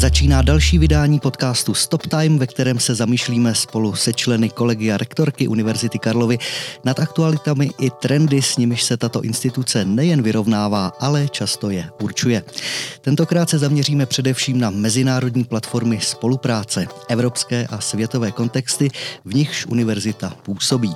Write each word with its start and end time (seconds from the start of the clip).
Začíná 0.00 0.42
další 0.42 0.78
vydání 0.78 1.20
podcastu 1.20 1.74
Stop 1.74 2.06
Time, 2.06 2.38
ve 2.38 2.46
kterém 2.46 2.78
se 2.78 2.94
zamýšlíme 2.94 3.54
spolu 3.54 3.94
se 3.94 4.12
členy 4.12 4.50
kolegy 4.50 4.92
a 4.92 4.96
rektorky 4.96 5.48
Univerzity 5.48 5.98
Karlovy 5.98 6.38
nad 6.84 7.00
aktualitami 7.00 7.70
i 7.80 7.90
trendy, 7.90 8.42
s 8.42 8.56
nimiž 8.56 8.82
se 8.82 8.96
tato 8.96 9.22
instituce 9.22 9.84
nejen 9.84 10.22
vyrovnává, 10.22 10.92
ale 11.00 11.28
často 11.28 11.70
je 11.70 11.90
určuje. 12.02 12.42
Tentokrát 13.00 13.50
se 13.50 13.58
zaměříme 13.58 14.06
především 14.06 14.60
na 14.60 14.70
mezinárodní 14.70 15.44
platformy 15.44 16.00
spolupráce, 16.00 16.86
evropské 17.08 17.66
a 17.66 17.80
světové 17.80 18.30
kontexty, 18.30 18.88
v 19.24 19.34
nichž 19.34 19.66
univerzita 19.66 20.36
působí. 20.42 20.94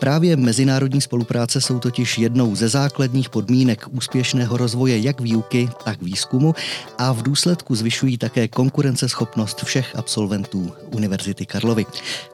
Právě 0.00 0.36
mezinárodní 0.36 1.00
spolupráce 1.00 1.60
jsou 1.60 1.78
totiž 1.78 2.18
jednou 2.18 2.54
ze 2.54 2.68
základních 2.68 3.28
podmínek 3.30 3.84
úspěšného 3.90 4.56
rozvoje 4.56 4.98
jak 4.98 5.20
výuky, 5.20 5.68
tak 5.84 6.02
výzkumu 6.02 6.54
a 6.98 7.12
v 7.12 7.22
důsledku 7.22 7.74
zvyšují 7.74 8.18
také 8.18 8.37
také 8.38 8.48
konkurenceschopnost 8.48 9.64
všech 9.64 9.96
absolventů 9.96 10.72
Univerzity 10.90 11.46
Karlovy. 11.46 11.86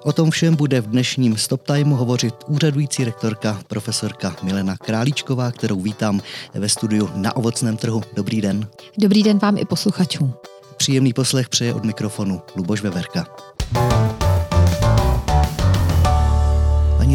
O 0.03 0.13
tom 0.13 0.31
všem 0.31 0.57
bude 0.57 0.81
v 0.81 0.87
dnešním 0.87 1.37
Stop 1.37 1.63
Time 1.63 1.91
hovořit 1.91 2.35
úřadující 2.47 3.05
rektorka 3.05 3.61
profesorka 3.67 4.37
Milena 4.43 4.77
Králíčková, 4.77 5.53
kterou 5.53 5.81
vítám 5.81 6.21
ve 6.55 6.69
studiu 6.69 7.11
na 7.15 7.37
Ovocném 7.37 7.77
trhu. 7.77 8.03
Dobrý 8.17 8.41
den. 8.41 8.67
Dobrý 8.99 9.23
den 9.23 9.39
vám 9.39 9.59
i 9.59 9.65
posluchačům. 9.65 10.35
Příjemný 10.77 11.13
poslech 11.13 11.49
přeje 11.49 11.75
od 11.75 11.85
mikrofonu 11.85 12.43
Luboš 12.57 12.81
Veverka. 12.83 13.27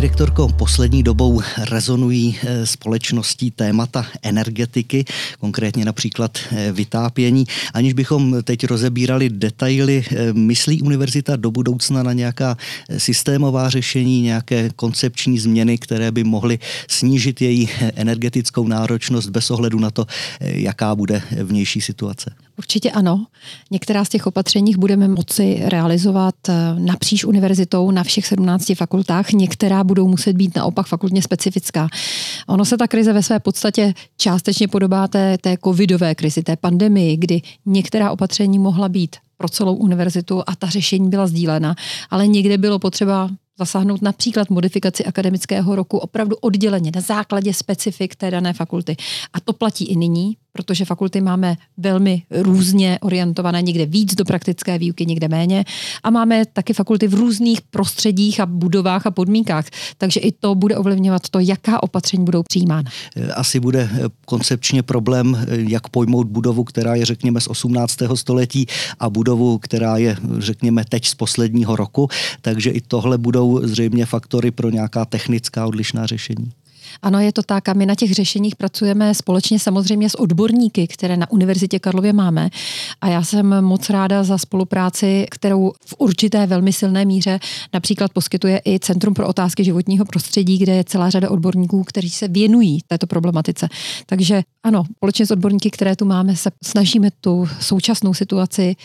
Rektorko, 0.01 0.47
poslední 0.47 1.03
dobou 1.03 1.41
rezonují 1.57 2.37
eh, 2.43 2.65
společností 2.65 3.51
témata 3.51 4.05
energetiky, 4.23 5.05
konkrétně 5.39 5.85
například 5.85 6.37
eh, 6.51 6.71
vytápění. 6.71 7.45
Aniž 7.73 7.93
bychom 7.93 8.43
teď 8.43 8.65
rozebírali 8.65 9.29
detaily, 9.29 10.05
eh, 10.11 10.33
myslí 10.33 10.81
univerzita 10.81 11.35
do 11.35 11.51
budoucna 11.51 12.03
na 12.03 12.13
nějaká 12.13 12.57
systémová 12.97 13.69
řešení, 13.69 14.21
nějaké 14.21 14.69
koncepční 14.75 15.39
změny, 15.39 15.77
které 15.77 16.11
by 16.11 16.23
mohly 16.23 16.59
snížit 16.87 17.41
její 17.41 17.69
energetickou 17.95 18.67
náročnost 18.67 19.29
bez 19.29 19.51
ohledu 19.51 19.79
na 19.79 19.91
to, 19.91 20.05
jaká 20.39 20.95
bude 20.95 21.21
vnější 21.43 21.81
situace? 21.81 22.33
Určitě 22.57 22.91
ano. 22.91 23.25
Některá 23.71 24.05
z 24.05 24.09
těch 24.09 24.27
opatření 24.27 24.73
budeme 24.77 25.07
moci 25.07 25.61
realizovat 25.63 26.35
napříč 26.77 27.23
univerzitou 27.23 27.91
na 27.91 28.03
všech 28.03 28.27
17 28.27 28.71
fakultách, 28.75 29.31
některá 29.31 29.83
budou 29.89 30.07
muset 30.07 30.33
být 30.33 30.55
naopak 30.55 30.87
fakultně 30.87 31.21
specifická. 31.21 31.89
Ono 32.47 32.65
se 32.65 32.77
ta 32.77 32.87
krize 32.87 33.13
ve 33.13 33.23
své 33.23 33.39
podstatě 33.39 33.93
částečně 34.17 34.67
podobá 34.67 35.07
té, 35.07 35.37
té 35.41 35.57
covidové 35.63 36.15
krizi, 36.15 36.43
té 36.43 36.55
pandemii, 36.55 37.17
kdy 37.17 37.41
některá 37.65 38.11
opatření 38.11 38.59
mohla 38.59 38.89
být 38.89 39.15
pro 39.37 39.49
celou 39.49 39.75
univerzitu 39.75 40.43
a 40.47 40.55
ta 40.55 40.67
řešení 40.67 41.09
byla 41.09 41.27
sdílena, 41.27 41.75
ale 42.09 42.27
někde 42.27 42.57
bylo 42.57 42.79
potřeba 42.79 43.29
zasáhnout 43.59 44.01
například 44.01 44.49
modifikaci 44.49 45.05
akademického 45.05 45.75
roku 45.75 45.97
opravdu 45.97 46.35
odděleně 46.35 46.91
na 46.95 47.01
základě 47.01 47.53
specifik 47.53 48.15
té 48.15 48.31
dané 48.31 48.53
fakulty. 48.53 48.95
A 49.33 49.39
to 49.39 49.53
platí 49.53 49.85
i 49.85 49.95
nyní, 49.95 50.37
protože 50.59 50.85
fakulty 50.85 51.21
máme 51.21 51.55
velmi 51.77 52.23
různě 52.31 52.99
orientované, 53.01 53.61
někde 53.61 53.85
víc 53.85 54.15
do 54.15 54.25
praktické 54.25 54.77
výuky, 54.77 55.05
někde 55.05 55.27
méně. 55.27 55.65
A 56.03 56.09
máme 56.09 56.45
taky 56.53 56.73
fakulty 56.73 57.07
v 57.07 57.13
různých 57.13 57.61
prostředích 57.61 58.39
a 58.39 58.45
budovách 58.45 59.05
a 59.05 59.11
podmínkách. 59.11 59.65
Takže 59.97 60.19
i 60.19 60.31
to 60.31 60.55
bude 60.55 60.77
ovlivňovat 60.77 61.29
to, 61.31 61.39
jaká 61.39 61.83
opatření 61.83 62.25
budou 62.25 62.43
přijímána. 62.43 62.91
Asi 63.33 63.59
bude 63.59 63.89
koncepčně 64.25 64.83
problém, 64.83 65.45
jak 65.49 65.89
pojmout 65.89 66.27
budovu, 66.27 66.63
která 66.63 66.95
je, 66.95 67.05
řekněme, 67.05 67.41
z 67.41 67.47
18. 67.47 67.97
století 68.15 68.65
a 68.99 69.09
budovu, 69.09 69.57
která 69.57 69.97
je, 69.97 70.17
řekněme, 70.37 70.83
teď 70.89 71.05
z 71.05 71.15
posledního 71.15 71.75
roku. 71.75 72.09
Takže 72.41 72.69
i 72.69 72.81
tohle 72.81 73.17
budou 73.17 73.59
zřejmě 73.63 74.05
faktory 74.05 74.51
pro 74.51 74.69
nějaká 74.69 75.05
technická 75.05 75.65
odlišná 75.65 76.05
řešení. 76.05 76.51
Ano, 77.01 77.19
je 77.19 77.33
to 77.33 77.43
tak 77.43 77.69
a 77.69 77.73
my 77.73 77.85
na 77.85 77.95
těch 77.95 78.13
řešeních 78.13 78.55
pracujeme 78.55 79.13
společně 79.13 79.59
samozřejmě 79.59 80.09
s 80.09 80.19
odborníky, 80.19 80.87
které 80.87 81.17
na 81.17 81.31
Univerzitě 81.31 81.79
Karlově 81.79 82.13
máme. 82.13 82.49
A 83.01 83.07
já 83.07 83.23
jsem 83.23 83.61
moc 83.61 83.89
ráda 83.89 84.23
za 84.23 84.37
spolupráci, 84.37 85.25
kterou 85.31 85.71
v 85.85 85.95
určité 85.97 86.47
velmi 86.47 86.73
silné 86.73 87.05
míře 87.05 87.39
například 87.73 88.13
poskytuje 88.13 88.61
i 88.65 88.79
Centrum 88.79 89.13
pro 89.13 89.27
otázky 89.27 89.63
životního 89.63 90.05
prostředí, 90.05 90.57
kde 90.57 90.75
je 90.75 90.83
celá 90.83 91.09
řada 91.09 91.29
odborníků, 91.29 91.83
kteří 91.83 92.09
se 92.09 92.27
věnují 92.27 92.79
této 92.87 93.07
problematice. 93.07 93.67
Takže 94.05 94.41
ano, 94.63 94.83
společně 94.97 95.25
s 95.25 95.31
odborníky, 95.31 95.69
které 95.69 95.95
tu 95.95 96.05
máme, 96.05 96.35
se 96.35 96.51
snažíme 96.63 97.09
tu 97.21 97.47
současnou 97.59 98.13
situaci 98.13 98.75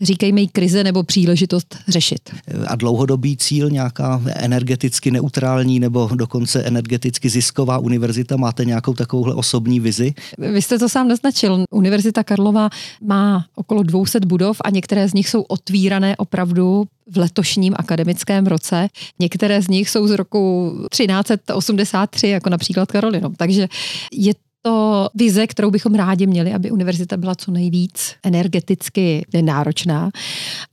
říkejme 0.00 0.40
jí 0.40 0.48
krize 0.48 0.84
nebo 0.84 1.02
příležitost 1.02 1.76
řešit. 1.88 2.30
A 2.66 2.76
dlouhodobý 2.76 3.36
cíl, 3.36 3.70
nějaká 3.70 4.22
energeticky 4.34 5.10
neutrální 5.10 5.80
nebo 5.80 6.10
dokonce 6.14 6.62
energeticky 6.62 7.28
zisková 7.28 7.78
univerzita, 7.78 8.36
máte 8.36 8.64
nějakou 8.64 8.94
takovouhle 8.94 9.34
osobní 9.34 9.80
vizi? 9.80 10.14
Vy 10.38 10.62
jste 10.62 10.78
to 10.78 10.88
sám 10.88 11.08
naznačil. 11.08 11.64
Univerzita 11.70 12.24
Karlova 12.24 12.70
má 13.02 13.44
okolo 13.54 13.82
200 13.82 14.20
budov 14.20 14.56
a 14.64 14.70
některé 14.70 15.08
z 15.08 15.14
nich 15.14 15.28
jsou 15.28 15.42
otvírané 15.42 16.16
opravdu 16.16 16.84
v 17.10 17.18
letošním 17.18 17.74
akademickém 17.76 18.46
roce. 18.46 18.88
Některé 19.18 19.62
z 19.62 19.68
nich 19.68 19.90
jsou 19.90 20.06
z 20.06 20.10
roku 20.10 20.72
1383, 20.90 22.28
jako 22.28 22.50
například 22.50 22.92
Karolinom. 22.92 23.34
Takže 23.34 23.68
je 24.12 24.32
to 24.68 25.08
vize, 25.14 25.46
kterou 25.46 25.70
bychom 25.70 25.94
rádi 25.94 26.26
měli, 26.26 26.52
aby 26.52 26.70
univerzita 26.70 27.16
byla 27.16 27.34
co 27.34 27.50
nejvíc 27.50 28.14
energeticky 28.22 29.26
náročná, 29.40 30.10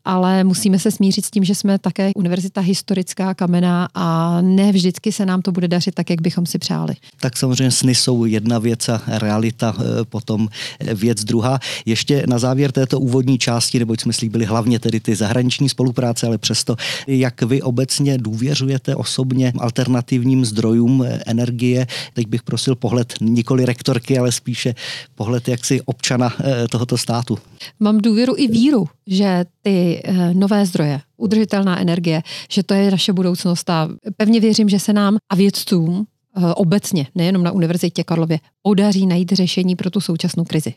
ale 0.06 0.44
musíme 0.44 0.80
se 0.80 0.92
smířit 0.92 1.26
s 1.26 1.32
tím, 1.32 1.44
že 1.44 1.56
jsme 1.56 1.80
také 1.80 2.12
univerzita 2.16 2.62
historická, 2.62 3.34
kamená 3.34 3.88
a 3.94 4.38
ne 4.42 4.72
vždycky 4.72 5.12
se 5.12 5.26
nám 5.26 5.42
to 5.42 5.52
bude 5.52 5.68
dařit 5.68 5.96
tak, 5.96 6.10
jak 6.10 6.22
bychom 6.22 6.46
si 6.46 6.60
přáli. 6.60 6.94
Tak 7.20 7.38
samozřejmě 7.38 7.72
sny 7.72 7.96
jsou 7.96 8.26
jedna 8.26 8.60
věc 8.60 8.90
a 8.90 9.02
realita 9.08 9.76
eh, 9.80 10.06
potom 10.06 10.48
věc 10.94 11.24
druhá. 11.24 11.60
Ještě 11.86 12.24
na 12.28 12.40
závěr 12.40 12.72
této 12.72 13.00
úvodní 13.00 13.38
části, 13.38 13.80
neboť 13.80 14.02
jsme 14.02 14.14
slíbili 14.14 14.46
hlavně 14.46 14.80
tedy 14.80 15.00
ty 15.00 15.16
zahraniční 15.16 15.70
spolupráce, 15.70 16.28
ale 16.28 16.38
přesto, 16.38 16.76
jak 17.08 17.42
vy 17.42 17.62
obecně 17.62 18.18
důvěřujete 18.18 18.96
osobně 18.96 19.54
alternativním 19.60 20.46
zdrojům 20.46 21.06
energie, 21.26 21.88
teď 22.14 22.28
bych 22.28 22.44
prosil 22.44 22.76
pohled 22.76 23.14
nikoli 23.22 23.66
rektorky, 23.94 24.18
ale 24.18 24.32
spíše 24.32 24.76
pohled 25.16 25.48
jaksi 25.48 25.82
občana 25.86 26.34
eh, 26.40 26.68
tohoto 26.68 26.98
státu. 26.98 27.38
Mám 27.80 27.98
důvěru 27.98 28.34
i 28.38 28.48
víru, 28.48 28.88
že 29.08 29.46
ty 29.62 30.02
eh, 30.04 30.34
nové 30.34 30.66
zdroje, 30.66 31.02
udržitelná 31.18 31.80
energie, 31.80 32.22
že 32.52 32.64
to 32.64 32.74
je 32.74 32.92
naše 32.92 33.14
budoucnost 33.14 33.70
a 33.70 33.90
pevně 34.18 34.40
věřím, 34.40 34.70
že 34.70 34.80
se 34.80 34.94
nám 34.94 35.18
a 35.30 35.36
vědcům 35.36 36.06
eh, 36.38 36.54
obecně, 36.54 37.08
nejenom 37.16 37.44
na 37.44 37.52
Univerzitě 37.52 38.04
Karlově, 38.04 38.40
podaří 38.62 39.06
najít 39.06 39.32
řešení 39.32 39.76
pro 39.76 39.90
tu 39.90 40.02
současnou 40.02 40.44
krizi. 40.44 40.74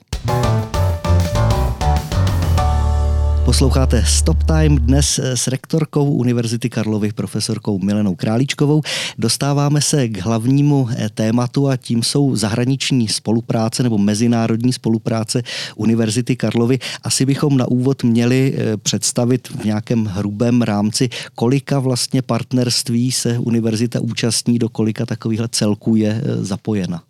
Posloucháte 3.48 4.04
Stop 4.06 4.42
Time 4.42 4.76
dnes 4.76 5.18
s 5.18 5.48
rektorkou 5.48 6.12
Univerzity 6.12 6.70
Karlovy, 6.70 7.12
profesorkou 7.12 7.78
Milenou 7.78 8.14
Králíčkovou. 8.14 8.80
Dostáváme 9.18 9.80
se 9.80 10.08
k 10.08 10.18
hlavnímu 10.18 10.88
eh, 10.90 11.08
tématu 11.08 11.68
a 11.68 11.76
tím 11.76 12.02
jsou 12.02 12.36
zahraniční 12.36 13.08
spolupráce 13.08 13.82
nebo 13.82 13.98
mezinárodní 13.98 14.72
spolupráce 14.72 15.42
Univerzity 15.76 16.36
Karlovy. 16.36 16.78
Asi 17.02 17.26
bychom 17.26 17.56
na 17.56 17.68
úvod 17.68 18.04
měli 18.04 18.54
eh, 18.56 18.76
představit 18.76 19.48
v 19.48 19.64
nějakém 19.64 20.04
hrubém 20.04 20.62
rámci, 20.62 21.08
kolika 21.34 21.78
vlastně 21.78 22.22
partnerství 22.22 23.12
se 23.12 23.38
univerzita 23.38 24.00
účastní, 24.00 24.58
do 24.58 24.68
kolika 24.68 25.06
takovýchhle 25.06 25.48
celků 25.48 25.96
je 25.96 26.22
eh, 26.24 26.44
zapojena 26.44 27.02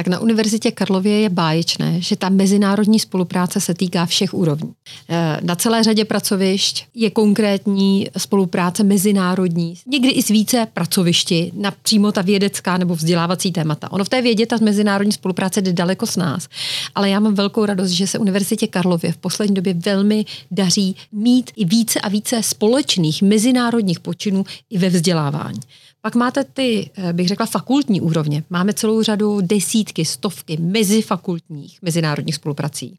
tak 0.00 0.08
na 0.08 0.20
Univerzitě 0.20 0.70
Karlově 0.70 1.20
je 1.20 1.28
báječné, 1.28 2.00
že 2.00 2.16
ta 2.16 2.28
mezinárodní 2.28 2.98
spolupráce 2.98 3.60
se 3.60 3.74
týká 3.74 4.06
všech 4.06 4.34
úrovní. 4.34 4.72
Eh, 5.08 5.38
na 5.42 5.56
celé 5.56 5.82
řadě 5.82 6.04
pracovišť 6.04 6.84
je 6.94 7.10
konkrétní 7.10 8.08
spolupráce 8.16 8.84
mezinárodní, 8.84 9.74
někdy 9.86 10.08
i 10.08 10.22
s 10.22 10.28
více 10.28 10.66
pracovišti, 10.72 11.52
na 11.54 11.70
přímo 11.70 12.12
ta 12.12 12.22
vědecká 12.22 12.78
nebo 12.78 12.94
vzdělávací 12.94 13.52
témata. 13.52 13.92
Ono 13.92 14.04
v 14.04 14.08
té 14.08 14.22
vědě 14.22 14.46
ta 14.46 14.56
mezinárodní 14.60 15.12
spolupráce 15.12 15.60
jde 15.60 15.72
daleko 15.72 16.06
s 16.06 16.16
nás, 16.16 16.48
ale 16.94 17.10
já 17.10 17.20
mám 17.20 17.34
velkou 17.34 17.64
radost, 17.64 17.90
že 17.90 18.06
se 18.06 18.18
Univerzitě 18.18 18.66
Karlově 18.66 19.12
v 19.12 19.16
poslední 19.16 19.54
době 19.54 19.74
velmi 19.74 20.24
daří 20.50 20.96
mít 21.12 21.50
i 21.56 21.64
více 21.64 22.00
a 22.00 22.08
více 22.08 22.42
společných 22.42 23.22
mezinárodních 23.22 24.00
počinů 24.00 24.44
i 24.70 24.78
ve 24.78 24.88
vzdělávání. 24.88 25.60
Pak 26.02 26.14
máte 26.14 26.44
ty, 26.44 26.90
eh, 26.96 27.12
bych 27.12 27.28
řekla, 27.28 27.46
fakultní 27.46 28.00
úrovně. 28.00 28.44
Máme 28.50 28.72
celou 28.72 29.02
řadu 29.02 29.40
desítky, 29.40 30.04
stovky 30.04 30.56
mezifakultních 30.56 31.82
mezinárodních 31.82 32.34
spoluprací. 32.34 32.98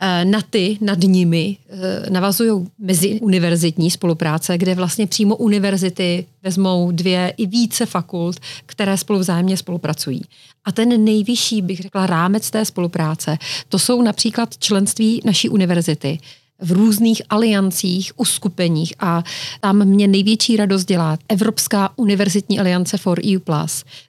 Eh, 0.00 0.24
na 0.24 0.42
ty, 0.50 0.78
nad 0.80 0.98
nimi 0.98 1.56
eh, 1.68 2.10
navazují 2.10 2.66
meziuniverzitní 2.78 3.90
spolupráce, 3.90 4.58
kde 4.58 4.74
vlastně 4.74 5.06
přímo 5.06 5.36
univerzity 5.36 6.26
vezmou 6.42 6.92
dvě 6.92 7.34
i 7.36 7.46
více 7.46 7.86
fakult, 7.86 8.40
které 8.66 8.96
spolu 8.96 9.18
vzájemně 9.18 9.56
spolupracují. 9.56 10.22
A 10.64 10.72
ten 10.72 11.04
nejvyšší, 11.04 11.62
bych 11.62 11.80
řekla, 11.80 12.06
rámec 12.06 12.50
té 12.50 12.64
spolupráce, 12.64 13.38
to 13.68 13.78
jsou 13.78 14.02
například 14.02 14.58
členství 14.58 15.20
naší 15.24 15.48
univerzity 15.48 16.18
v 16.60 16.72
různých 16.72 17.22
aliancích, 17.30 18.12
uskupeních 18.16 18.94
a 18.98 19.22
tam 19.60 19.84
mě 19.84 20.08
největší 20.08 20.56
radost 20.56 20.84
dělá 20.84 21.18
Evropská 21.28 21.90
univerzitní 21.96 22.60
aliance 22.60 22.98
for 22.98 23.20
EU+, 23.34 23.40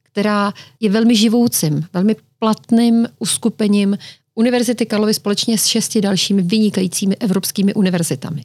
která 0.03 0.53
je 0.79 0.89
velmi 0.89 1.15
živoucím, 1.15 1.85
velmi 1.94 2.15
platným 2.39 3.07
uskupením 3.19 3.97
Univerzity 4.35 4.85
Karlovy 4.85 5.13
společně 5.13 5.57
s 5.57 5.65
šesti 5.65 6.01
dalšími 6.01 6.41
vynikajícími 6.41 7.15
evropskými 7.15 7.73
univerzitami. 7.73 8.44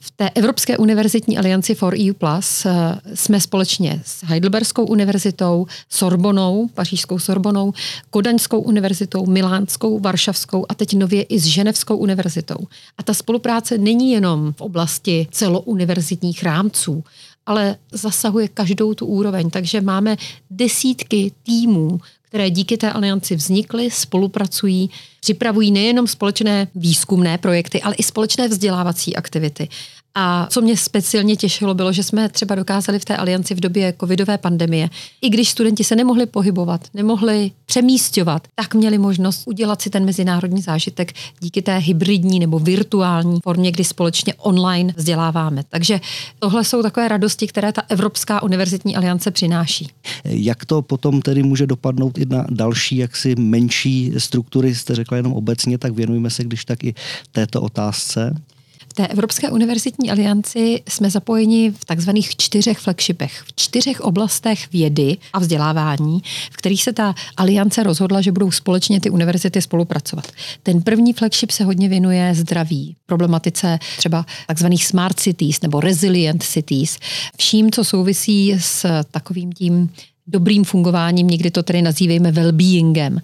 V 0.00 0.10
té 0.10 0.30
Evropské 0.30 0.78
univerzitní 0.78 1.38
alianci 1.38 1.74
for 1.74 1.94
EU 1.94 2.12
Plus 2.12 2.66
eh, 2.66 2.72
jsme 3.14 3.40
společně 3.40 4.02
s 4.04 4.24
Heidelberskou 4.24 4.84
univerzitou, 4.86 5.66
Sorbonou, 5.88 6.68
pařížskou 6.74 7.18
Sorbonou, 7.18 7.72
Kodaňskou 8.10 8.60
univerzitou, 8.60 9.26
Milánskou, 9.26 10.00
Varšavskou 10.00 10.66
a 10.68 10.74
teď 10.74 10.94
nově 10.94 11.22
i 11.22 11.38
s 11.38 11.44
Ženevskou 11.44 11.96
univerzitou. 11.96 12.66
A 12.98 13.02
ta 13.02 13.14
spolupráce 13.14 13.78
není 13.78 14.12
jenom 14.12 14.52
v 14.52 14.60
oblasti 14.60 15.28
celouniverzitních 15.30 16.42
rámců, 16.42 17.04
ale 17.46 17.76
zasahuje 17.92 18.48
každou 18.48 18.94
tu 18.94 19.06
úroveň. 19.06 19.50
Takže 19.50 19.80
máme 19.80 20.16
desítky 20.50 21.32
týmů, 21.42 22.00
které 22.36 22.50
díky 22.50 22.76
té 22.76 22.92
alianci 22.92 23.36
vznikly, 23.36 23.90
spolupracují, 23.90 24.90
připravují 25.20 25.70
nejenom 25.70 26.06
společné 26.06 26.68
výzkumné 26.74 27.38
projekty, 27.38 27.82
ale 27.82 27.94
i 27.94 28.02
společné 28.02 28.48
vzdělávací 28.48 29.16
aktivity. 29.16 29.68
A 30.18 30.46
co 30.50 30.60
mě 30.60 30.76
speciálně 30.76 31.36
těšilo, 31.36 31.74
bylo, 31.74 31.92
že 31.92 32.02
jsme 32.02 32.28
třeba 32.28 32.54
dokázali 32.54 32.98
v 32.98 33.04
té 33.04 33.16
alianci 33.16 33.54
v 33.54 33.60
době 33.60 33.94
covidové 34.00 34.38
pandemie, 34.38 34.90
i 35.22 35.28
když 35.28 35.48
studenti 35.48 35.84
se 35.84 35.96
nemohli 35.96 36.26
pohybovat, 36.26 36.80
nemohli 36.94 37.50
přemístěvat, 37.66 38.48
tak 38.54 38.74
měli 38.74 38.98
možnost 38.98 39.42
udělat 39.46 39.82
si 39.82 39.90
ten 39.90 40.04
mezinárodní 40.04 40.62
zážitek 40.62 41.12
díky 41.40 41.62
té 41.62 41.78
hybridní 41.78 42.38
nebo 42.38 42.58
virtuální 42.58 43.40
formě, 43.42 43.72
kdy 43.72 43.84
společně 43.84 44.34
online 44.34 44.94
vzděláváme. 44.96 45.62
Takže 45.68 46.00
tohle 46.38 46.64
jsou 46.64 46.82
takové 46.82 47.08
radosti, 47.08 47.46
které 47.46 47.72
ta 47.72 47.82
Evropská 47.88 48.42
univerzitní 48.42 48.96
aliance 48.96 49.30
přináší. 49.30 49.88
Jak 50.24 50.64
to 50.64 50.82
potom 50.82 51.22
tedy 51.22 51.42
může 51.42 51.66
dopadnout 51.66 52.18
i 52.18 52.26
na 52.26 52.46
další, 52.50 52.96
jaksi 52.96 53.34
menší 53.34 54.12
struktury, 54.18 54.74
jste 54.74 54.94
řekla 54.94 55.16
jenom 55.16 55.32
obecně, 55.32 55.78
tak 55.78 55.92
věnujeme 55.92 56.30
se 56.30 56.44
když 56.44 56.64
tak 56.64 56.84
i 56.84 56.94
této 57.32 57.62
otázce 57.62 58.34
té 58.96 59.06
Evropské 59.06 59.50
univerzitní 59.50 60.10
alianci 60.10 60.82
jsme 60.88 61.10
zapojeni 61.10 61.70
v 61.70 61.84
takzvaných 61.84 62.36
čtyřech 62.36 62.78
flagshipech, 62.78 63.42
v 63.46 63.52
čtyřech 63.56 64.00
oblastech 64.00 64.72
vědy 64.72 65.16
a 65.32 65.38
vzdělávání, 65.38 66.22
v 66.50 66.56
kterých 66.56 66.82
se 66.82 66.92
ta 66.92 67.14
aliance 67.36 67.82
rozhodla, 67.82 68.20
že 68.20 68.32
budou 68.32 68.50
společně 68.50 69.00
ty 69.00 69.10
univerzity 69.10 69.62
spolupracovat. 69.62 70.32
Ten 70.62 70.82
první 70.82 71.12
flagship 71.12 71.50
se 71.50 71.64
hodně 71.64 71.88
věnuje 71.88 72.34
zdraví, 72.34 72.96
problematice 73.06 73.78
třeba 73.98 74.26
takzvaných 74.46 74.86
smart 74.86 75.20
cities 75.20 75.60
nebo 75.60 75.80
resilient 75.80 76.42
cities, 76.42 76.98
vším, 77.38 77.70
co 77.70 77.84
souvisí 77.84 78.54
s 78.58 79.02
takovým 79.10 79.52
tím 79.52 79.90
dobrým 80.26 80.64
fungováním, 80.64 81.26
někdy 81.26 81.50
to 81.50 81.62
tedy 81.62 81.82
nazývejme 81.82 82.32
well-beingem. 82.32 83.20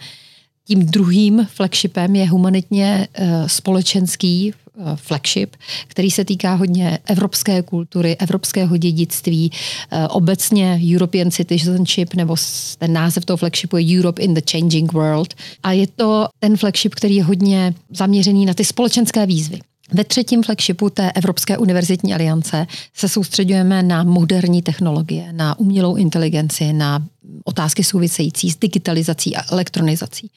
Tím 0.66 0.86
druhým 0.86 1.46
flagshipem 1.50 2.16
je 2.16 2.28
humanitně 2.28 3.08
uh, 3.20 3.46
společenský 3.46 4.54
Eh, 4.78 4.96
flagship, 4.96 5.56
který 5.88 6.10
se 6.10 6.24
týká 6.24 6.54
hodně 6.54 6.98
evropské 7.06 7.62
kultury, 7.62 8.16
evropského 8.16 8.76
dědictví, 8.76 9.52
eh, 9.90 10.08
obecně 10.08 10.80
European 10.94 11.30
Citizenship, 11.30 12.14
nebo 12.14 12.36
ten 12.78 12.92
název 12.92 13.24
toho 13.24 13.36
flagshipu 13.36 13.76
je 13.76 13.98
Europe 13.98 14.22
in 14.22 14.34
the 14.34 14.40
Changing 14.50 14.92
World. 14.92 15.34
A 15.62 15.72
je 15.72 15.86
to 15.86 16.26
ten 16.38 16.56
flagship, 16.56 16.94
který 16.94 17.16
je 17.16 17.24
hodně 17.24 17.74
zaměřený 17.90 18.46
na 18.46 18.54
ty 18.54 18.64
společenské 18.64 19.26
výzvy. 19.26 19.60
Ve 19.94 20.04
třetím 20.04 20.42
flagshipu 20.42 20.90
té 20.90 21.12
Evropské 21.12 21.58
univerzitní 21.58 22.14
aliance 22.14 22.66
se 22.94 23.08
soustředujeme 23.08 23.82
na 23.82 24.02
moderní 24.02 24.62
technologie, 24.62 25.32
na 25.32 25.58
umělou 25.58 25.96
inteligenci, 25.96 26.72
na 26.72 27.06
otázky 27.44 27.84
související 27.84 28.50
s 28.50 28.56
digitalizací 28.56 29.36
a 29.36 29.52
elektronizací. 29.52 30.30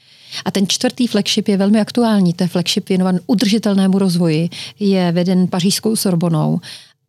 A 0.45 0.51
ten 0.51 0.67
čtvrtý 0.67 1.07
flagship 1.07 1.47
je 1.47 1.57
velmi 1.57 1.79
aktuální. 1.79 2.33
To 2.33 2.43
je 2.43 2.47
flagship 2.47 2.89
věnovan 2.89 3.19
udržitelnému 3.27 3.99
rozvoji, 3.99 4.49
je 4.79 5.11
veden 5.11 5.47
pařížskou 5.47 5.95
Sorbonou 5.95 6.59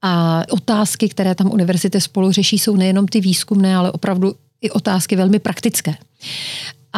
a 0.02 0.42
otázky, 0.50 1.08
které 1.08 1.34
tam 1.34 1.52
univerzity 1.52 2.00
spolu 2.00 2.32
řeší, 2.32 2.58
jsou 2.58 2.76
nejenom 2.76 3.08
ty 3.08 3.20
výzkumné, 3.20 3.76
ale 3.76 3.92
opravdu 3.92 4.34
i 4.60 4.70
otázky 4.70 5.16
velmi 5.16 5.38
praktické. 5.38 5.94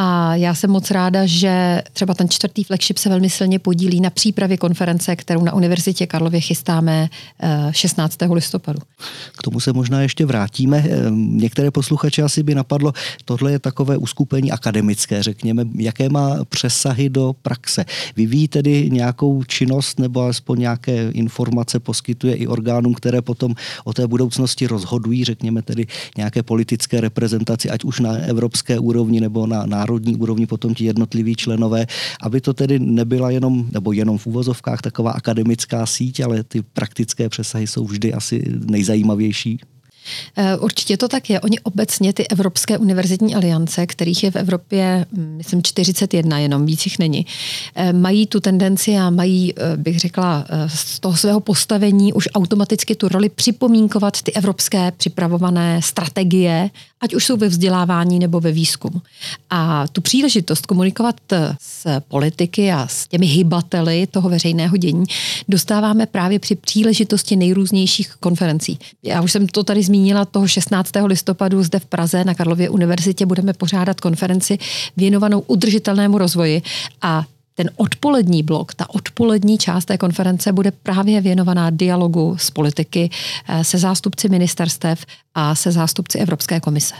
A 0.00 0.34
já 0.34 0.54
jsem 0.54 0.70
moc 0.70 0.90
ráda, 0.90 1.26
že 1.26 1.82
třeba 1.92 2.14
ten 2.14 2.28
čtvrtý 2.28 2.64
flagship 2.64 2.98
se 2.98 3.08
velmi 3.08 3.30
silně 3.30 3.58
podílí 3.58 4.00
na 4.00 4.10
přípravě 4.10 4.56
konference, 4.56 5.16
kterou 5.16 5.44
na 5.44 5.54
Univerzitě 5.54 6.06
Karlově 6.06 6.40
chystáme 6.40 7.08
16. 7.70 8.22
Eh, 8.22 8.34
listopadu. 8.34 8.78
K 9.38 9.42
tomu 9.42 9.60
se 9.60 9.72
možná 9.72 10.02
ještě 10.02 10.26
vrátíme. 10.26 10.84
Eh, 10.86 11.10
některé 11.14 11.70
posluchače 11.70 12.22
asi 12.22 12.42
by 12.42 12.54
napadlo, 12.54 12.92
tohle 13.24 13.52
je 13.52 13.58
takové 13.58 13.96
uskupení 13.96 14.52
akademické, 14.52 15.22
řekněme, 15.22 15.64
jaké 15.74 16.08
má 16.08 16.44
přesahy 16.48 17.08
do 17.08 17.34
praxe. 17.42 17.84
Vyvíjí 18.16 18.48
tedy 18.48 18.90
nějakou 18.90 19.44
činnost 19.44 19.98
nebo 19.98 20.20
alespoň 20.20 20.58
nějaké 20.58 21.10
informace 21.10 21.80
poskytuje 21.80 22.34
i 22.34 22.46
orgánům, 22.46 22.94
které 22.94 23.22
potom 23.22 23.54
o 23.84 23.92
té 23.92 24.06
budoucnosti 24.06 24.66
rozhodují, 24.66 25.24
řekněme 25.24 25.62
tedy 25.62 25.86
nějaké 26.16 26.42
politické 26.42 27.00
reprezentaci, 27.00 27.70
ať 27.70 27.84
už 27.84 28.00
na 28.00 28.10
evropské 28.12 28.78
úrovni 28.78 29.20
nebo 29.20 29.46
na 29.46 29.66
národní 29.66 29.87
úrovni 30.18 30.46
potom 30.46 30.74
ti 30.74 30.84
jednotliví 30.84 31.36
členové, 31.36 31.86
aby 32.22 32.40
to 32.40 32.54
tedy 32.54 32.78
nebyla 32.78 33.30
jenom, 33.30 33.68
nebo 33.72 33.92
jenom 33.92 34.18
v 34.18 34.26
úvozovkách 34.26 34.82
taková 34.82 35.10
akademická 35.12 35.86
síť, 35.86 36.20
ale 36.20 36.44
ty 36.44 36.62
praktické 36.62 37.28
přesahy 37.28 37.66
jsou 37.66 37.84
vždy 37.84 38.12
asi 38.12 38.44
nejzajímavější. 38.66 39.60
Eh, 40.36 40.56
určitě 40.56 40.96
to 40.96 41.08
tak 41.08 41.30
je. 41.30 41.40
Oni 41.40 41.60
obecně 41.60 42.12
ty 42.12 42.28
Evropské 42.28 42.78
univerzitní 42.78 43.34
aliance, 43.34 43.86
kterých 43.86 44.24
je 44.24 44.30
v 44.30 44.36
Evropě, 44.36 45.06
hm, 45.12 45.34
myslím, 45.36 45.62
41 45.62 46.38
jenom, 46.38 46.66
víc 46.66 46.86
jich 46.86 46.98
není, 46.98 47.26
eh, 47.74 47.92
mají 47.92 48.26
tu 48.26 48.40
tendenci 48.40 48.96
a 48.96 49.10
mají, 49.10 49.54
eh, 49.56 49.76
bych 49.76 50.00
řekla, 50.00 50.46
z 50.66 51.00
toho 51.00 51.16
svého 51.16 51.40
postavení 51.40 52.12
už 52.12 52.28
automaticky 52.34 52.94
tu 52.94 53.08
roli 53.08 53.28
připomínkovat 53.28 54.22
ty 54.22 54.32
evropské 54.32 54.92
připravované 54.96 55.82
strategie, 55.82 56.70
ať 57.00 57.14
už 57.14 57.24
jsou 57.26 57.36
ve 57.36 57.48
vzdělávání 57.48 58.18
nebo 58.18 58.40
ve 58.40 58.52
výzkumu. 58.52 59.02
A 59.50 59.88
tu 59.88 60.00
příležitost 60.00 60.66
komunikovat 60.66 61.16
s 61.60 62.00
politiky 62.08 62.72
a 62.72 62.86
s 62.86 63.08
těmi 63.08 63.26
hybateli 63.26 64.06
toho 64.06 64.28
veřejného 64.28 64.76
dění 64.76 65.04
dostáváme 65.48 66.06
právě 66.06 66.38
při 66.38 66.56
příležitosti 66.56 67.36
nejrůznějších 67.36 68.14
konferencí. 68.20 68.78
Já 69.02 69.22
už 69.22 69.32
jsem 69.32 69.46
to 69.46 69.64
tady 69.64 69.82
zmínila 69.82 70.08
zmínila, 70.08 70.24
toho 70.24 70.48
16. 70.48 70.90
listopadu 71.04 71.62
zde 71.62 71.78
v 71.78 71.86
Praze 71.86 72.24
na 72.24 72.34
Karlově 72.34 72.70
univerzitě 72.70 73.26
budeme 73.26 73.52
pořádat 73.52 74.00
konferenci 74.00 74.58
věnovanou 74.96 75.40
udržitelnému 75.40 76.18
rozvoji 76.18 76.62
a 77.02 77.24
ten 77.58 77.70
odpolední 77.76 78.42
blok, 78.42 78.74
ta 78.74 78.90
odpolední 78.90 79.58
část 79.58 79.84
té 79.84 79.98
konference 79.98 80.52
bude 80.52 80.70
právě 80.70 81.20
věnovaná 81.20 81.70
dialogu 81.70 82.36
s 82.38 82.50
politiky, 82.50 83.10
eh, 83.48 83.64
se 83.64 83.78
zástupci 83.78 84.28
ministerstev 84.28 85.06
a 85.34 85.54
se 85.54 85.72
zástupci 85.72 86.18
Evropské 86.18 86.60
komise. 86.60 86.94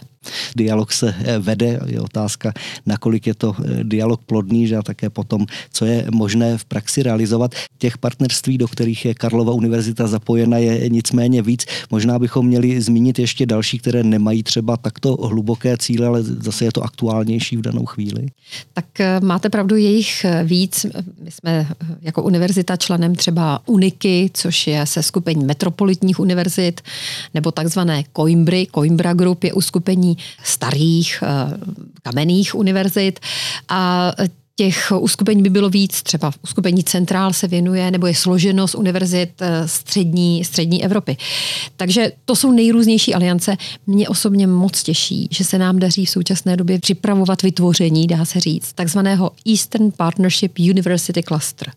Dialog 0.56 0.92
se 0.92 1.14
eh, 1.18 1.38
vede, 1.38 1.80
je 1.87 2.00
otázka, 2.00 2.52
nakolik 2.87 3.26
je 3.26 3.34
to 3.34 3.56
eh, 3.58 3.84
dialog 3.84 4.20
plodný, 4.26 4.66
že 4.66 4.76
a 4.76 4.82
také 4.82 5.10
potom, 5.10 5.46
co 5.72 5.84
je 5.84 6.06
možné 6.10 6.58
v 6.58 6.64
praxi 6.64 7.02
realizovat. 7.02 7.54
Těch 7.78 7.98
partnerství, 7.98 8.58
do 8.58 8.68
kterých 8.68 9.04
je 9.04 9.14
Karlova 9.14 9.52
univerzita 9.52 10.06
zapojena, 10.06 10.58
je 10.58 10.88
nicméně 10.88 11.42
víc. 11.42 11.66
Možná 11.90 12.18
bychom 12.18 12.46
měli 12.46 12.80
zmínit 12.80 13.18
ještě 13.18 13.46
další, 13.46 13.78
které 13.78 14.02
nemají 14.02 14.42
třeba 14.42 14.76
takto 14.76 15.14
hluboké 15.14 15.76
cíle, 15.76 16.06
ale 16.06 16.22
zase 16.22 16.64
je 16.64 16.72
to 16.72 16.82
aktuálnější 16.82 17.56
v 17.56 17.60
danou 17.60 17.87
chvíli. 17.87 18.26
Tak 18.75 18.84
máte 19.22 19.50
pravdu, 19.50 19.76
jejich 19.76 20.26
víc. 20.44 20.87
My 21.22 21.30
jsme 21.30 21.66
jako 22.02 22.22
univerzita 22.22 22.76
členem 22.76 23.14
třeba 23.14 23.60
UNIKY, 23.66 24.30
což 24.34 24.66
je 24.66 24.87
se 24.87 25.02
skupení 25.02 25.44
metropolitních 25.44 26.20
univerzit, 26.20 26.80
nebo 27.34 27.50
takzvané 27.52 28.04
Coimbry. 28.16 28.66
Coimbra 28.75 29.14
Group 29.14 29.44
je 29.44 29.52
uskupení 29.52 30.07
starých 30.42 31.22
eh, 31.22 31.58
kamenných 32.02 32.54
univerzit 32.54 33.20
a 33.68 34.12
Těch 34.60 34.92
uskupení 34.98 35.42
by 35.42 35.50
bylo 35.50 35.70
víc, 35.70 36.02
třeba 36.02 36.32
uskupení 36.42 36.84
Centrál 36.84 37.32
se 37.32 37.48
věnuje 37.48 37.90
nebo 37.90 38.06
je 38.06 38.14
složeno 38.14 38.68
z 38.68 38.74
univerzit 38.74 39.30
eh, 39.40 39.68
střední, 39.68 40.44
střední 40.44 40.84
Evropy. 40.84 41.16
Takže 41.76 42.12
to 42.24 42.36
jsou 42.36 42.52
nejrůznější 42.52 43.14
aliance. 43.14 43.56
Mě 43.86 44.08
osobně 44.08 44.46
moc 44.46 44.82
těší, 44.82 45.28
že 45.30 45.44
se 45.44 45.58
nám 45.58 45.78
daří 45.78 46.06
v 46.06 46.10
současné 46.10 46.56
době 46.56 46.78
připravovat 46.78 47.42
vytvoření, 47.42 48.06
dá 48.06 48.24
se 48.24 48.40
říct, 48.40 48.72
takzvaného 48.72 49.30
Eastern 49.48 49.90
Partnership 49.96 50.58
University 50.58 51.22
Cluster. 51.22 51.70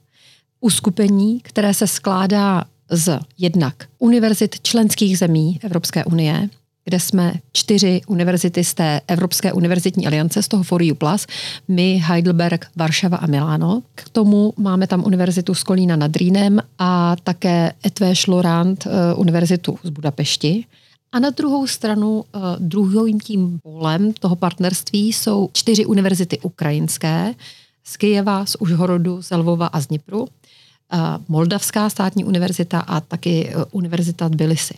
Uskupení, 0.59 1.39
které 1.43 1.73
se 1.73 1.87
skládá 1.87 2.63
z 2.89 3.19
jednak 3.37 3.75
univerzit 3.99 4.59
členských 4.61 5.17
zemí 5.17 5.59
Evropské 5.63 6.05
unie, 6.05 6.49
kde 6.85 6.99
jsme 6.99 7.33
čtyři 7.53 8.01
univerzity 8.07 8.63
z 8.63 8.73
té 8.73 9.01
Evropské 9.07 9.53
univerzitní 9.53 10.07
aliance, 10.07 10.43
z 10.43 10.47
toho 10.47 10.63
For 10.63 10.83
You 10.83 10.95
Plus, 10.95 11.27
my, 11.67 12.03
Heidelberg, 12.05 12.67
Varšava 12.75 13.17
a 13.17 13.27
Miláno. 13.27 13.81
K 13.95 14.09
tomu 14.09 14.53
máme 14.57 14.87
tam 14.87 15.03
univerzitu 15.05 15.53
z 15.53 15.63
Kolína 15.63 15.95
nad 15.95 16.15
Rýnem 16.15 16.61
a 16.79 17.15
také 17.23 17.73
Etvé 17.85 18.13
Lorand, 18.27 18.87
eh, 18.87 19.13
univerzitu 19.15 19.79
z 19.83 19.89
Budapešti. 19.89 20.65
A 21.11 21.19
na 21.19 21.29
druhou 21.29 21.67
stranu 21.67 22.19
uh, 22.19 22.41
druhým 22.59 23.19
tím 23.19 23.59
polem 23.63 24.13
toho 24.13 24.35
partnerství 24.35 25.13
jsou 25.13 25.49
čtyři 25.53 25.85
univerzity 25.85 26.39
ukrajinské, 26.39 27.33
z 27.83 27.97
Kyjeva, 27.97 28.45
z 28.45 28.55
Užhorodu, 28.59 29.21
z 29.21 29.31
Lvova 29.31 29.67
a 29.67 29.81
z 29.81 29.87
Dnipru, 29.87 30.21
uh, 30.21 30.27
Moldavská 31.27 31.89
státní 31.89 32.25
univerzita 32.25 32.79
a 32.79 32.99
taky 32.99 33.53
Univerzita 33.71 34.29
Tbilisi. 34.29 34.73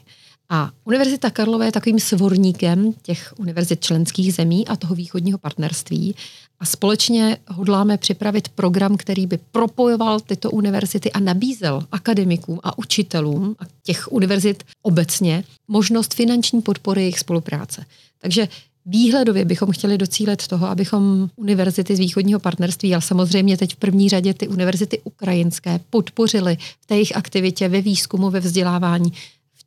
A 0.56 0.72
Univerzita 0.84 1.30
Karlova 1.30 1.66
je 1.66 1.72
takovým 1.72 2.00
svorníkem 2.00 2.94
těch 3.02 3.34
univerzit 3.38 3.86
členských 3.86 4.34
zemí 4.34 4.68
a 4.68 4.76
toho 4.76 4.96
východního 4.96 5.38
partnerství. 5.38 6.16
A 6.60 6.66
společně 6.66 7.38
hodláme 7.48 7.98
připravit 7.98 8.50
program, 8.50 8.98
který 8.98 9.28
by 9.28 9.40
propojoval 9.52 10.20
tyto 10.20 10.52
univerzity 10.52 11.12
a 11.12 11.20
nabízel 11.20 11.84
akademikům 11.92 12.60
a 12.64 12.78
učitelům 12.78 13.56
a 13.60 13.64
těch 13.84 14.12
univerzit 14.12 14.64
obecně 14.82 15.44
možnost 15.68 16.14
finanční 16.14 16.62
podpory 16.62 17.02
jejich 17.02 17.20
spolupráce. 17.20 17.86
Takže 18.22 18.48
Výhledově 18.86 19.46
bychom 19.46 19.72
chtěli 19.72 19.98
docílit 19.98 20.48
toho, 20.48 20.68
abychom 20.68 21.30
univerzity 21.36 21.96
z 21.96 22.00
východního 22.00 22.40
partnerství, 22.40 22.94
ale 22.94 23.02
samozřejmě 23.02 23.58
teď 23.58 23.74
v 23.74 23.78
první 23.78 24.10
řadě 24.10 24.34
ty 24.34 24.48
univerzity 24.48 25.02
ukrajinské, 25.04 25.80
podpořili 25.90 26.58
v 26.82 26.86
té 26.86 26.96
jejich 26.96 27.16
aktivitě, 27.16 27.70
ve 27.70 27.82
výzkumu, 27.82 28.30
ve 28.30 28.40
vzdělávání, 28.40 29.14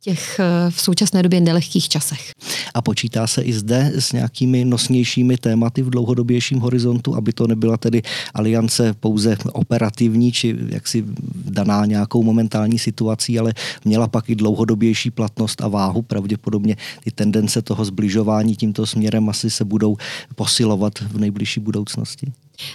těch 0.07 0.39
eh, 0.39 0.71
v 0.71 0.81
současné 0.81 1.23
době 1.23 1.41
nelehkých 1.41 1.89
časech. 1.89 2.31
A 2.73 2.81
počítá 2.81 3.27
se 3.27 3.41
i 3.41 3.53
zde 3.53 3.91
s 3.95 4.11
nějakými 4.11 4.65
nosnějšími 4.65 5.37
tématy 5.37 5.81
v 5.81 5.89
dlouhodobějším 5.89 6.59
horizontu, 6.59 7.15
aby 7.15 7.33
to 7.33 7.47
nebyla 7.47 7.77
tedy 7.77 8.01
aliance 8.33 8.93
pouze 8.93 9.37
operativní, 9.51 10.31
či 10.31 10.55
jaksi 10.69 11.03
daná 11.45 11.85
nějakou 11.85 12.23
momentální 12.23 12.79
situací, 12.79 13.39
ale 13.39 13.53
měla 13.85 14.07
pak 14.07 14.29
i 14.29 14.35
dlouhodobější 14.35 15.11
platnost 15.11 15.61
a 15.61 15.67
váhu. 15.67 16.01
Pravděpodobně 16.01 16.75
ty 17.03 17.11
tendence 17.11 17.61
toho 17.61 17.85
zbližování 17.85 18.55
tímto 18.55 18.85
směrem 18.85 19.29
asi 19.29 19.49
se 19.49 19.65
budou 19.65 19.97
posilovat 20.35 20.99
v 20.99 21.19
nejbližší 21.19 21.59
budoucnosti. 21.59 22.31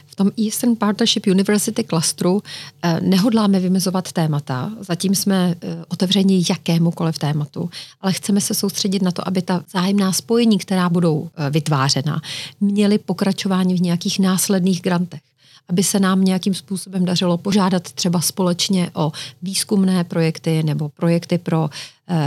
V 0.07 0.17
tom 0.17 0.31
Eastern 0.45 0.77
Partnership 0.77 1.27
University 1.27 1.85
clusteru 1.85 2.43
eh, 2.83 3.01
nehodláme 3.01 3.61
vymezovat 3.61 4.13
témata, 4.13 4.73
zatím 4.81 5.15
jsme 5.15 5.55
eh, 5.61 5.85
otevřeni 5.89 6.45
jakémukoliv 6.51 7.19
tématu, 7.19 7.71
ale 8.01 8.13
chceme 8.13 8.41
se 8.41 8.55
soustředit 8.55 9.03
na 9.03 9.11
to, 9.11 9.29
aby 9.29 9.43
ta 9.43 9.65
zájemná 9.73 10.13
spojení, 10.13 10.59
která 10.59 10.89
budou 10.89 11.31
eh, 11.37 11.51
vytvářena, 11.51 12.23
měly 12.61 12.99
pokračování 12.99 13.75
v 13.75 13.81
nějakých 13.83 14.19
následných 14.19 14.83
grantech. 14.83 15.21
Aby 15.69 15.83
se 15.83 16.01
nám 16.01 16.25
nějakým 16.25 16.55
způsobem 16.55 17.05
dařilo 17.05 17.39
požádat 17.39 17.93
třeba 17.93 18.21
společně 18.21 18.91
o 18.95 19.13
výzkumné 19.43 20.05
projekty 20.05 20.63
nebo 20.63 20.89
projekty 20.89 21.39
pro 21.39 21.71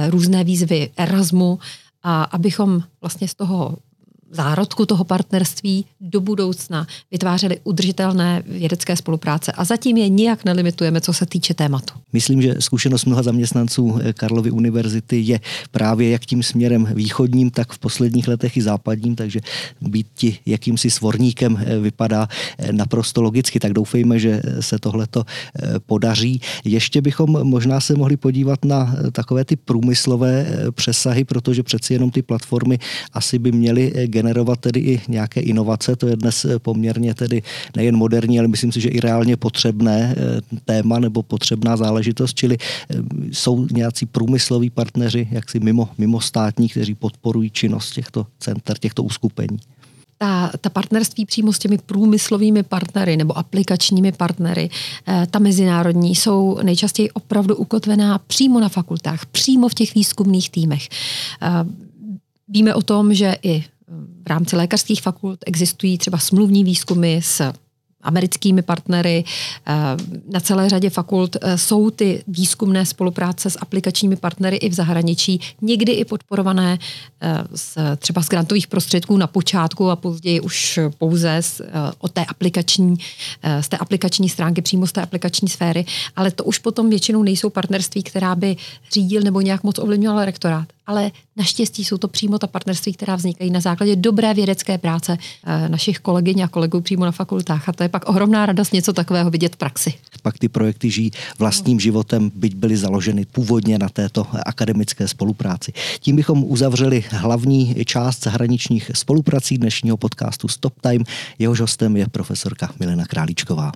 různé 0.10 0.44
výzvy 0.44 0.90
Erasmu 0.98 1.60
a 2.04 2.24
abychom 2.24 2.84
vlastně 3.02 3.28
z 3.28 3.36
toho 3.36 3.78
zárodku 4.32 4.86
toho 4.86 5.04
partnerství 5.04 5.86
do 6.02 6.22
budoucna 6.22 6.88
vytvářeli 7.12 7.60
udržitelné 7.64 8.44
vědecké 8.48 8.96
spolupráce 8.96 9.52
a 9.52 9.64
zatím 9.64 9.98
je 9.98 10.10
nijak 10.10 10.46
nelimitujeme, 10.46 11.02
co 11.02 11.14
se 11.14 11.26
týče 11.26 11.54
tématu. 11.54 11.94
Myslím, 12.14 12.42
že 12.42 12.56
zkušenost 12.60 13.06
mnoha 13.06 13.24
zaměstnanců 13.24 14.00
Karlovy 14.14 14.52
univerzity 14.52 15.20
je 15.20 15.40
právě 15.72 16.10
jak 16.10 16.26
tím 16.26 16.44
směrem 16.44 16.88
východním, 16.94 17.50
tak 17.50 17.74
v 17.74 17.80
posledních 17.80 18.28
letech 18.28 18.58
i 18.58 18.62
západním, 18.62 19.16
takže 19.16 19.40
být 19.82 20.08
ti 20.16 20.38
jakýmsi 20.46 20.90
svorníkem 20.90 21.58
eh, 21.60 21.80
vypadá 21.80 22.28
eh, 22.58 22.74
naprosto 22.74 23.22
logicky, 23.22 23.60
tak 23.60 23.74
doufejme, 23.74 24.20
že 24.20 24.42
se 24.60 24.80
tohleto 24.80 25.24
eh, 25.26 25.80
podaří. 25.80 26.42
Ještě 26.66 27.02
bychom 27.02 27.48
možná 27.48 27.80
se 27.80 27.96
mohli 27.96 28.18
podívat 28.18 28.66
na 28.66 28.96
takové 29.12 29.46
ty 29.46 29.56
průmyslové 29.56 30.48
přesahy, 30.72 31.24
protože 31.24 31.64
přeci 31.64 31.94
jenom 31.94 32.12
ty 32.12 32.22
platformy 32.22 32.80
asi 33.14 33.40
by 33.40 33.52
měly 33.52 33.94
generovat 34.16 34.60
tedy 34.60 34.80
i 34.80 35.02
nějaké 35.08 35.42
inovace. 35.42 35.96
To 35.96 36.08
je 36.08 36.16
dnes 36.16 36.46
poměrně 36.64 37.14
tedy 37.14 37.44
nejen 37.76 37.96
moderní, 37.96 38.40
ale 38.40 38.48
myslím 38.48 38.72
si, 38.72 38.82
že 38.82 38.90
i 38.90 39.00
reálně 39.00 39.36
potřebné 39.38 40.16
eh, 40.16 40.42
téma 40.66 41.00
nebo 41.00 41.24
potřebná 41.24 41.78
záležitost, 41.78 42.34
čili 42.34 42.58
eh, 42.58 42.96
jsou 43.32 43.68
nějací 43.72 44.06
průmysloví 44.06 44.70
partneři, 44.70 45.28
jaksi 45.32 45.60
mimo, 45.60 45.90
mimo 45.98 46.22
státní, 46.22 46.70
kteří 46.70 46.96
podporují 46.96 47.50
činnost 47.50 47.92
těchto 47.92 48.28
center, 48.40 48.78
těchto 48.80 49.04
uskupení 49.04 49.60
ta, 50.18 50.52
ta 50.62 50.70
partnerství 50.70 51.26
přímo 51.26 51.54
s 51.54 51.60
těmi 51.60 51.78
průmyslovými 51.78 52.64
partnery 52.64 53.18
nebo 53.18 53.38
aplikačními 53.38 54.12
partnery, 54.12 54.70
eh, 55.08 55.28
ta 55.32 55.40
mezinárodní, 55.40 56.16
jsou 56.16 56.60
nejčastěji 56.64 57.12
opravdu 57.12 57.56
ukotvená 57.56 58.18
přímo 58.18 58.60
na 58.60 58.70
fakultách, 58.70 59.26
přímo 59.26 59.70
v 59.70 59.74
těch 59.74 59.96
výzkumných 59.96 60.50
týmech. 60.50 60.88
Víme 62.48 62.76
o 62.76 62.82
tom, 62.82 63.14
že 63.14 63.36
i 63.44 63.64
v 64.24 64.28
rámci 64.28 64.56
lékařských 64.56 65.02
fakult 65.02 65.40
existují 65.46 65.98
třeba 65.98 66.18
smluvní 66.18 66.64
výzkumy 66.64 67.18
s 67.22 67.54
americkými 68.06 68.62
partnery. 68.62 69.24
Eh, 69.68 69.74
na 70.32 70.40
celé 70.40 70.70
řadě 70.70 70.90
fakult 70.90 71.38
eh, 71.42 71.58
jsou 71.58 71.90
ty 71.90 72.24
výzkumné 72.28 72.86
spolupráce 72.86 73.50
s 73.50 73.60
aplikačními 73.62 74.16
partnery 74.16 74.58
i 74.58 74.70
v 74.70 74.74
zahraničí, 74.74 75.42
někdy 75.62 75.92
i 75.92 76.06
podporované 76.06 76.80
z, 77.56 77.78
eh, 77.78 77.96
třeba 77.96 78.22
z 78.22 78.30
grantových 78.30 78.68
prostředků 78.68 79.18
na 79.18 79.28
počátku 79.28 79.90
a 79.90 79.96
později 79.96 80.40
už 80.40 80.80
pouze 80.98 81.38
z, 81.42 81.62
od 82.00 82.12
té 82.12 82.26
aplikační, 82.26 82.96
z 83.62 83.70
té 83.70 83.78
aplikační 83.78 84.30
stránky, 84.30 84.62
přímo 84.62 84.88
z 84.88 84.92
té 84.92 85.02
aplikační 85.02 85.48
sféry, 85.50 85.86
ale 86.16 86.32
to 86.32 86.44
už 86.44 86.60
potom 86.60 86.90
většinou 86.90 87.24
nejsou 87.24 87.50
partnerství, 87.50 88.04
která 88.04 88.36
by 88.36 88.56
řídil 88.92 89.22
nebo 89.22 89.42
nějak 89.42 89.64
moc 89.64 89.80
ovlivňoval 89.80 90.26
rektorát 90.26 90.68
ale 90.88 91.12
naštěstí 91.36 91.86
jsou 91.86 91.98
to 91.98 92.08
přímo 92.08 92.40
ta 92.40 92.48
partnerství, 92.48 92.94
která 92.94 93.16
vznikají 93.16 93.52
na 93.52 93.60
základě 93.60 93.96
dobré 93.96 94.34
vědecké 94.34 94.78
práce 94.78 95.18
eh, 95.46 95.70
našich 95.70 96.00
kolegyň 96.00 96.42
a 96.42 96.48
kolegů 96.48 96.82
přímo 96.82 97.06
na 97.06 97.12
fakultách. 97.12 97.70
A 97.70 97.74
to 97.74 97.84
je 97.84 97.90
pak 97.90 98.10
ohromná 98.10 98.46
radost 98.46 98.74
něco 98.74 98.94
takového 98.94 99.30
vidět 99.30 99.56
v 99.56 99.58
praxi. 99.58 99.94
Pak 100.22 100.38
ty 100.38 100.50
projekty 100.50 100.92
žijí 100.92 101.12
vlastním 101.40 101.80
životem, 101.80 102.32
byť 102.36 102.56
byly 102.56 102.78
založeny 102.78 103.26
původně 103.26 103.78
na 103.80 103.90
této 103.90 104.28
akademické 104.46 105.08
spolupráci. 105.08 105.74
Tím 106.00 106.16
bychom 106.16 106.44
uzavřeli 106.44 107.04
hlavní 107.10 107.76
část 107.86 108.24
zahraničních 108.24 108.92
spoluprací 108.94 109.58
dnešního 109.58 109.98
podcastu 109.98 110.48
Stop 110.48 110.74
Time. 110.82 111.04
Jehož 111.40 111.60
hostem 111.60 111.98
je 111.98 112.08
profesorka 112.08 112.72
Milena 112.80 113.06
Králíčková. 113.06 113.72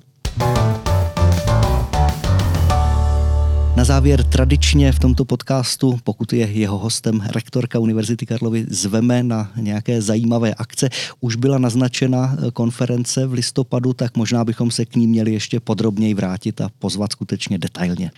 Na 3.80 3.86
závěr 3.86 4.24
tradičně 4.24 4.92
v 4.92 5.00
tomto 5.00 5.26
podcastu, 5.26 6.00
pokud 6.04 6.34
je 6.34 6.52
jeho 6.52 6.78
hostem 6.78 7.22
rektorka 7.36 7.80
Univerzity 7.80 8.26
Karlovy, 8.26 8.66
zveme 8.70 9.24
na 9.24 9.52
nějaké 9.56 10.02
zajímavé 10.02 10.54
akce. 10.54 10.90
Už 11.20 11.36
byla 11.36 11.58
naznačena 11.58 12.38
konference 12.54 13.28
v 13.28 13.34
listopadu, 13.34 13.94
tak 13.94 14.18
možná 14.18 14.46
bychom 14.46 14.72
se 14.72 14.86
k 14.86 14.96
ní 14.96 15.08
měli 15.08 15.34
ještě 15.34 15.60
podrobněji 15.60 16.14
vrátit 16.14 16.62
a 16.62 16.70
pozvat 16.80 17.12
skutečně 17.12 17.58
detailně. 17.58 18.12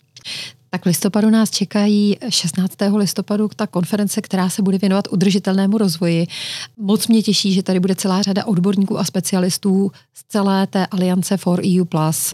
Tak 0.74 0.84
v 0.84 0.86
listopadu 0.86 1.30
nás 1.30 1.50
čekají 1.50 2.18
16. 2.30 2.74
listopadu 2.96 3.50
ta 3.56 3.68
konference, 3.68 4.22
která 4.22 4.50
se 4.50 4.62
bude 4.62 4.78
věnovat 4.78 5.08
udržitelnému 5.12 5.78
rozvoji. 5.78 6.28
Moc 6.78 7.08
mě 7.08 7.22
těší, 7.22 7.54
že 7.54 7.64
tady 7.64 7.80
bude 7.80 7.96
celá 7.96 8.22
řada 8.22 8.46
odborníků 8.46 9.00
a 9.00 9.04
specialistů 9.04 9.92
z 10.14 10.24
celé 10.24 10.68
té 10.68 10.86
aliance 10.86 11.38
for 11.38 11.62
EU+. 11.78 11.86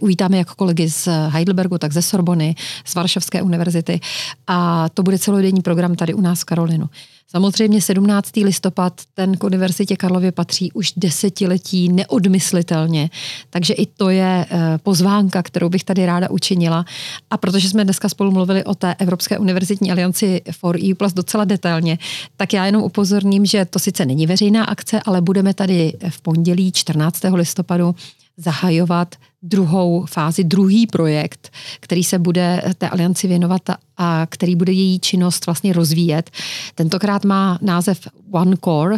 Uvítáme 0.02 0.38
jak 0.38 0.56
kolegy 0.56 0.90
z 0.90 1.08
Heidelbergu, 1.30 1.78
tak 1.78 1.94
ze 1.94 2.02
Sorbony, 2.02 2.56
z 2.86 2.96
Varšavské 2.96 3.42
univerzity 3.42 4.00
a 4.48 4.90
to 4.90 5.04
bude 5.04 5.20
celodenní 5.20 5.62
program 5.62 5.96
tady 5.96 6.14
u 6.14 6.22
nás 6.22 6.42
v 6.42 6.46
Karolinu. 6.46 6.90
Samozřejmě 7.32 7.82
17. 7.82 8.38
listopad, 8.38 9.02
ten 9.14 9.38
k 9.38 9.44
Univerzitě 9.44 9.96
Karlově 9.96 10.32
patří 10.32 10.72
už 10.72 10.94
desetiletí 10.98 11.90
neodmyslitelně, 11.90 13.10
takže 13.50 13.74
i 13.74 13.86
to 13.86 14.10
je 14.10 14.46
eh, 14.50 14.78
pozvánka, 14.78 15.44
kterou 15.44 15.70
bych 15.70 15.84
tady 15.84 16.06
ráda 16.06 16.30
učinila. 16.30 16.86
A 17.30 17.38
protože 17.38 17.70
jsme 17.70 17.84
dneska 17.84 18.10
spolu 18.10 18.32
mluvili 18.32 18.64
o 18.64 18.76
té 18.76 18.96
Evropské 19.00 19.38
univerzitní 19.38 19.92
alianci 19.92 20.42
for 20.52 20.78
EU 20.90 20.96
Plus 20.96 21.14
docela 21.14 21.46
detailně, 21.46 21.98
tak 22.38 22.54
já 22.54 22.66
jenom 22.66 22.84
upozorním, 22.84 23.46
že 23.46 23.66
to 23.66 23.80
sice 23.80 24.06
není 24.06 24.28
veřejná 24.28 24.64
akce, 24.64 25.02
ale 25.06 25.22
budeme 25.22 25.54
tady 25.54 25.94
v 26.10 26.22
pondělí 26.22 26.72
14. 26.72 27.20
listopadu 27.34 27.96
zahajovat 28.38 29.16
druhou 29.48 30.06
fázi, 30.06 30.44
druhý 30.44 30.88
projekt, 30.88 31.52
který 31.80 32.04
se 32.04 32.20
bude 32.20 32.74
té 32.78 32.90
alianci 32.90 33.28
věnovat 33.28 33.62
a 33.98 34.28
který 34.30 34.56
bude 34.56 34.72
její 34.72 35.00
činnost 35.00 35.46
vlastně 35.46 35.74
rozvíjet. 35.74 36.32
Tentokrát 36.76 37.26
má 37.26 37.60
název 37.62 38.08
One 38.32 38.56
Core 38.64 38.98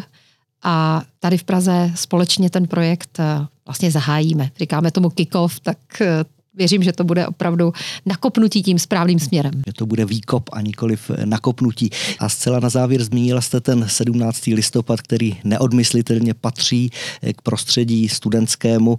a 0.63 1.03
tady 1.19 1.37
v 1.37 1.43
Praze 1.43 1.91
společně 1.95 2.49
ten 2.49 2.67
projekt 2.67 3.19
eh, 3.19 3.47
vlastně 3.65 3.91
zahájíme. 3.91 4.51
Říkáme 4.59 4.91
tomu 4.91 5.09
kick-off, 5.09 5.59
tak 5.59 5.77
eh, 6.01 6.25
věřím, 6.59 6.83
že 6.83 6.93
to 6.93 7.03
bude 7.03 7.27
opravdu 7.27 7.73
nakopnutí 8.05 8.63
tím 8.63 8.79
správným 8.79 9.19
směrem. 9.19 9.51
Že 9.67 9.73
to 9.73 9.85
bude 9.85 10.05
výkop 10.05 10.49
a 10.53 10.61
nikoliv 10.61 11.11
nakopnutí. 11.25 11.89
A 12.19 12.29
zcela 12.29 12.59
na 12.59 12.69
závěr 12.69 13.03
zmínila 13.03 13.41
jste 13.41 13.59
ten 13.59 13.85
17. 13.87 14.45
listopad, 14.45 15.01
který 15.01 15.37
neodmyslitelně 15.43 16.33
patří 16.33 16.89
k 17.35 17.41
prostředí 17.41 18.09
studentskému. 18.09 18.97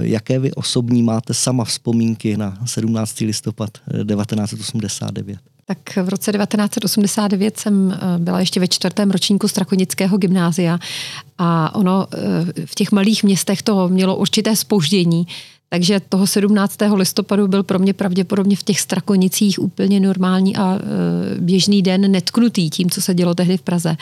Jaké 0.00 0.38
vy 0.38 0.52
osobní 0.52 1.02
máte 1.02 1.34
sama 1.34 1.64
vzpomínky 1.64 2.36
na 2.36 2.58
17. 2.64 3.20
listopad 3.20 3.70
1989? 3.88 5.38
Tak 5.66 5.96
v 5.96 6.08
roce 6.08 6.32
1989 6.32 7.58
jsem 7.58 7.92
eh, 7.92 8.18
byla 8.18 8.40
ještě 8.40 8.60
ve 8.60 8.68
čtvrtém 8.68 9.10
ročníku 9.10 9.48
Strakonického 9.48 10.18
gymnázia 10.18 10.78
a 11.38 11.74
ono 11.74 12.06
eh, 12.12 12.66
v 12.66 12.74
těch 12.74 12.92
malých 12.92 13.24
městech 13.24 13.62
to 13.62 13.88
mělo 13.88 14.16
určité 14.16 14.56
spoždění, 14.56 15.26
takže 15.72 16.00
toho 16.00 16.26
17. 16.26 16.76
listopadu 16.94 17.48
byl 17.48 17.62
pro 17.62 17.78
mě 17.78 17.92
pravděpodobně 17.92 18.56
v 18.56 18.62
těch 18.62 18.80
Strakonicích 18.80 19.58
úplně 19.58 20.00
normální 20.00 20.56
a 20.56 20.74
e, 20.74 20.80
běžný 21.40 21.82
den 21.82 22.12
netknutý 22.12 22.70
tím, 22.70 22.90
co 22.90 23.02
se 23.02 23.14
dělo 23.14 23.34
tehdy 23.34 23.56
v 23.56 23.62
Praze. 23.62 23.96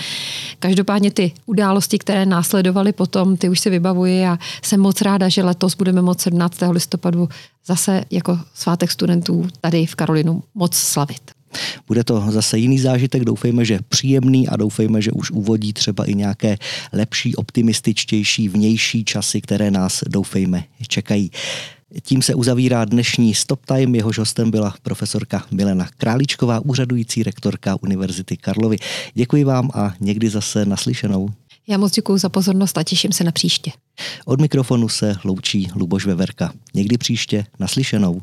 Každopádně 0.58 1.10
ty 1.10 1.32
události, 1.46 1.98
které 1.98 2.26
následovaly 2.26 2.92
potom, 2.92 3.36
ty 3.36 3.48
už 3.48 3.60
si 3.60 3.70
vybavuji 3.70 4.26
a 4.26 4.38
jsem 4.62 4.80
moc 4.80 5.02
ráda, 5.02 5.28
že 5.28 5.42
letos 5.42 5.74
budeme 5.74 6.02
moct 6.02 6.20
17. 6.20 6.58
listopadu 6.70 7.28
zase 7.66 8.04
jako 8.10 8.38
svátek 8.54 8.90
studentů 8.90 9.48
tady 9.60 9.86
v 9.86 9.94
Karolinu 9.94 10.42
moc 10.54 10.76
slavit. 10.76 11.37
Bude 11.86 12.04
to 12.04 12.24
zase 12.30 12.58
jiný 12.58 12.78
zážitek, 12.78 13.24
doufejme, 13.24 13.64
že 13.64 13.78
příjemný 13.88 14.48
a 14.48 14.56
doufejme, 14.56 15.02
že 15.02 15.12
už 15.12 15.30
uvodí 15.30 15.72
třeba 15.72 16.04
i 16.04 16.14
nějaké 16.14 16.56
lepší, 16.92 17.36
optimističtější 17.36 18.48
vnější 18.48 19.04
časy, 19.04 19.40
které 19.40 19.70
nás, 19.70 20.00
doufejme, 20.08 20.64
čekají. 20.88 21.30
Tím 22.02 22.22
se 22.22 22.34
uzavírá 22.34 22.84
dnešní 22.84 23.34
Stop 23.34 23.66
Time. 23.66 23.94
Jehož 23.94 24.18
hostem 24.18 24.50
byla 24.50 24.74
profesorka 24.82 25.44
Milena 25.50 25.88
Králičková, 25.96 26.60
úřadující 26.60 27.22
rektorka 27.22 27.76
Univerzity 27.82 28.36
Karlovy. 28.36 28.76
Děkuji 29.14 29.44
vám 29.44 29.70
a 29.74 29.94
někdy 30.00 30.30
zase 30.30 30.66
naslyšenou. 30.66 31.28
Já 31.68 31.78
moc 31.78 31.92
děkuji 31.92 32.18
za 32.18 32.28
pozornost 32.28 32.78
a 32.78 32.82
těším 32.82 33.12
se 33.12 33.24
na 33.24 33.32
příště. 33.32 33.70
Od 34.24 34.40
mikrofonu 34.40 34.88
se 34.88 35.16
loučí 35.24 35.68
Luboš 35.74 36.06
Veverka. 36.06 36.52
Někdy 36.74 36.98
příště 36.98 37.44
naslyšenou. 37.58 38.22